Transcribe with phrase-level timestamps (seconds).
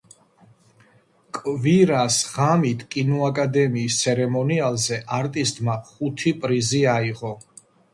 [1.39, 7.37] კვირას ღამით კინოაკადემიის ცერემონიალზე „არტისტმა“ ხუთი პრიზი აიღო.